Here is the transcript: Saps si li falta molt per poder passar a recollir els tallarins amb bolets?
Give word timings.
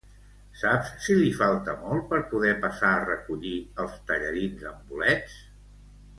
Saps 0.59 0.93
si 1.07 1.17
li 1.19 1.27
falta 1.41 1.75
molt 1.81 2.07
per 2.13 2.21
poder 2.31 2.55
passar 2.65 2.91
a 2.95 3.05
recollir 3.05 3.53
els 3.85 4.01
tallarins 4.09 4.67
amb 4.73 4.89
bolets? 4.95 5.39